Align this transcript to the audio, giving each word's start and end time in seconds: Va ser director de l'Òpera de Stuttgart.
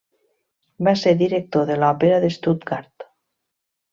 Va 0.87 0.93
ser 1.01 1.13
director 1.19 1.69
de 1.69 1.77
l'Òpera 1.83 2.17
de 2.25 2.33
Stuttgart. 2.39 3.09